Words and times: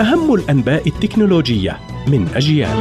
أهم 0.00 0.34
الأنباء 0.34 0.88
التكنولوجية 0.88 1.80
من 2.08 2.28
أجيال. 2.34 2.76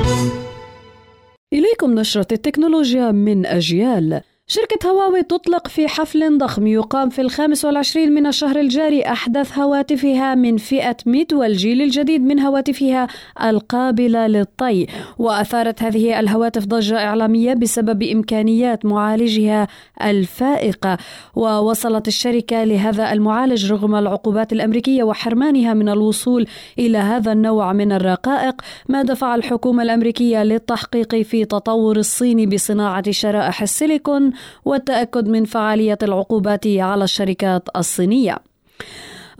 إليكم 1.53 1.99
نشرة 1.99 2.27
التكنولوجيا 2.31 3.11
من 3.11 3.45
أجيال. 3.45 4.21
شركة 4.47 4.89
هواوي 4.89 5.23
تطلق 5.23 5.67
في 5.67 5.87
حفل 5.87 6.37
ضخم 6.37 6.67
يقام 6.67 7.09
في 7.09 7.21
الخامس 7.21 7.65
والعشرين 7.65 8.11
من 8.11 8.27
الشهر 8.27 8.59
الجاري 8.59 9.05
أحدث 9.05 9.57
هواتفها 9.57 10.35
من 10.35 10.57
فئة 10.57 10.97
ميت 11.05 11.33
والجيل 11.33 11.81
الجديد 11.81 12.21
من 12.21 12.39
هواتفها 12.39 13.07
القابلة 13.43 14.27
للطي. 14.27 14.87
وأثارت 15.17 15.83
هذه 15.83 16.19
الهواتف 16.19 16.65
ضجة 16.65 16.97
إعلامية 16.97 17.53
بسبب 17.53 18.03
إمكانيات 18.03 18.85
معالجها 18.85 19.67
الفائقة. 20.03 20.97
ووصلت 21.35 22.07
الشركة 22.07 22.63
لهذا 22.63 23.11
المعالج 23.13 23.71
رغم 23.71 23.95
العقوبات 23.95 24.53
الأمريكية 24.53 25.03
وحرمانها 25.03 25.73
من 25.73 25.89
الوصول 25.89 26.47
إلى 26.79 26.97
هذا 26.97 27.31
النوع 27.31 27.73
من 27.73 27.91
الرقائق 27.91 28.61
ما 28.89 29.01
دفع 29.01 29.35
الحكومة 29.35 29.83
الأمريكية 29.83 30.43
للتحقيق 30.43 31.15
في 31.15 31.45
تطور 31.45 31.97
الصين 31.97 32.49
بصناعة 32.49 33.11
شرائح 33.11 33.61
السيليكون 33.61 34.34
والتأكد 34.65 35.27
من 35.27 35.45
فعالية 35.45 35.97
العقوبات 36.03 36.67
على 36.67 37.03
الشركات 37.03 37.69
الصينية. 37.75 38.37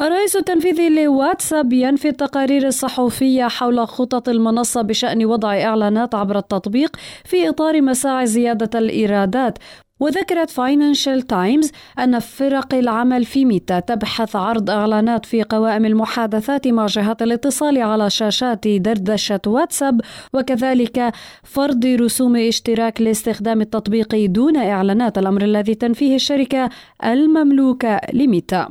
الرئيس 0.02 0.36
التنفيذي 0.36 0.90
لواتساب 0.90 1.74
ينفي 1.74 2.08
التقارير 2.08 2.68
الصحفية 2.68 3.48
حول 3.48 3.88
خطط 3.88 4.30
المنصة 4.30 4.82
بشأن 4.82 5.26
وضع 5.26 5.62
إعلانات 5.62 6.16
عبر 6.16 6.38
التطبيق 6.38 6.96
في 7.26 7.50
إطار 7.50 7.82
مساعي 7.82 8.26
زيادة 8.26 8.80
الإيرادات 8.80 9.58
وذكرت 10.00 10.50
فاينانشال 10.50 11.22
تايمز 11.22 11.72
أن 12.00 12.20
فرق 12.20 12.74
العمل 12.74 13.26
في 13.26 13.46
ميتا 13.46 13.80
تبحث 13.80 14.36
عرض 14.36 14.70
إعلانات 14.70 15.26
في 15.26 15.44
قوائم 15.44 15.86
المحادثات 15.86 16.68
مع 16.68 16.86
جهات 16.86 17.22
الاتصال 17.22 17.78
على 17.82 18.10
شاشات 18.10 18.68
دردشة 18.68 19.40
واتساب 19.48 20.02
وكذلك 20.34 21.14
فرض 21.44 21.86
رسوم 21.86 22.36
اشتراك 22.36 23.02
لاستخدام 23.02 23.62
التطبيق 23.62 24.26
دون 24.26 24.58
إعلانات 24.58 25.18
الأمر 25.18 25.42
الذي 25.42 25.76
تنفيه 25.76 26.16
الشركة 26.16 26.70
المملوكة 27.04 28.02
لميتا. 28.14 28.70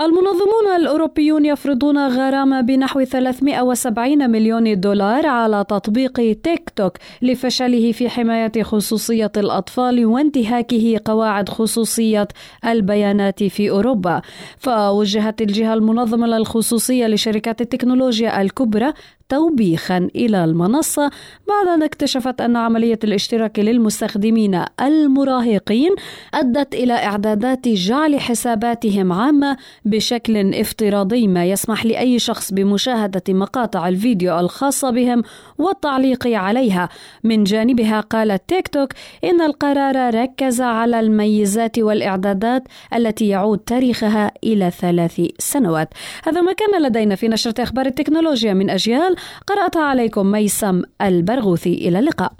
المنظمون 0.00 0.76
الأوروبيون 0.76 1.44
يفرضون 1.44 2.08
غرامة 2.08 2.60
بنحو 2.60 3.04
370 3.04 4.30
مليون 4.30 4.80
دولار 4.80 5.26
على 5.26 5.64
تطبيق 5.68 6.12
تيك 6.42 6.70
توك 6.76 6.92
لفشله 7.22 7.92
في 7.92 8.08
حماية 8.08 8.62
خصوصية 8.62 9.32
الأطفال 9.36 10.06
وانتهاكه 10.06 11.00
قواعد 11.04 11.48
خصوصية 11.48 12.28
البيانات 12.64 13.42
في 13.44 13.70
أوروبا. 13.70 14.22
فوجهت 14.58 15.42
الجهة 15.42 15.74
المنظمة 15.74 16.26
للخصوصية 16.26 17.06
لشركات 17.06 17.60
التكنولوجيا 17.60 18.42
الكبرى 18.42 18.92
توبيخا 19.28 20.08
إلى 20.16 20.44
المنصة 20.44 21.10
بعد 21.48 21.66
أن 21.74 21.82
اكتشفت 21.82 22.40
أن 22.40 22.56
عملية 22.56 22.98
الاشتراك 23.04 23.58
للمستخدمين 23.58 24.64
المراهقين 24.80 25.94
أدت 26.34 26.74
إلى 26.74 26.92
إعدادات 26.92 27.68
جعل 27.68 28.20
حساباتهم 28.20 29.12
عامة 29.12 29.56
بشكل 29.84 30.54
افتراضي 30.54 31.26
ما 31.26 31.44
يسمح 31.44 31.86
لأي 31.86 32.18
شخص 32.18 32.52
بمشاهدة 32.52 33.22
مقاطع 33.28 33.88
الفيديو 33.88 34.38
الخاصة 34.38 34.90
بهم 34.90 35.22
والتعليق 35.58 36.26
عليها. 36.26 36.88
من 37.24 37.44
جانبها 37.44 38.00
قالت 38.00 38.42
تيك 38.48 38.68
توك 38.68 38.92
إن 39.24 39.40
القرار 39.40 40.14
ركز 40.14 40.60
على 40.60 41.00
الميزات 41.00 41.78
والإعدادات 41.78 42.62
التي 42.94 43.28
يعود 43.28 43.58
تاريخها 43.58 44.32
إلى 44.44 44.70
ثلاث 44.70 45.20
سنوات. 45.38 45.88
هذا 46.24 46.40
ما 46.40 46.52
كان 46.52 46.82
لدينا 46.82 47.14
في 47.14 47.28
نشرة 47.28 47.62
أخبار 47.62 47.86
التكنولوجيا 47.86 48.54
من 48.54 48.70
أجيال 48.70 49.17
قرأتها 49.46 49.82
عليكم 49.82 50.26
ميسم 50.26 50.82
البرغوثي. 51.02 51.74
إلى 51.74 51.98
اللقاء. 51.98 52.32